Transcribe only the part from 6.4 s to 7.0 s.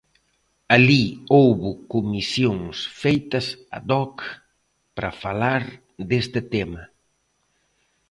tema.